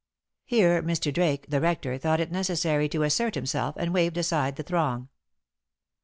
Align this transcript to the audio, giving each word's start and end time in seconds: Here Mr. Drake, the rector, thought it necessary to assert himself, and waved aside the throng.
Here 0.45 0.81
Mr. 0.81 1.13
Drake, 1.13 1.45
the 1.49 1.61
rector, 1.61 1.95
thought 1.99 2.19
it 2.19 2.31
necessary 2.31 2.89
to 2.89 3.03
assert 3.03 3.35
himself, 3.35 3.75
and 3.77 3.93
waved 3.93 4.17
aside 4.17 4.55
the 4.55 4.63
throng. 4.63 5.09